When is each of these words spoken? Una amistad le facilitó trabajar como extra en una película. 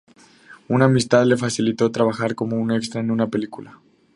Una 0.67 0.85
amistad 0.85 1.25
le 1.27 1.37
facilitó 1.37 1.91
trabajar 1.91 2.33
como 2.33 2.73
extra 2.75 3.01
en 3.01 3.11
una 3.11 3.27
película. 3.27 3.79